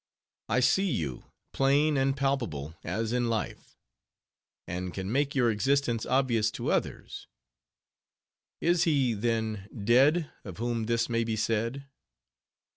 [0.49, 3.77] I see you, plain and palpable as in life;
[4.67, 7.27] and can make your existence obvious to others.
[8.61, 11.85] Is he, then, dead, of whom this may be said?